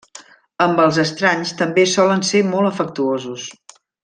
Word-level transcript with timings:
Amb 0.65 0.79
els 0.85 0.97
estranys 1.03 1.53
també 1.61 1.85
solen 1.93 2.25
ser 2.33 2.43
molt 2.51 2.71
afectuosos. 2.71 3.49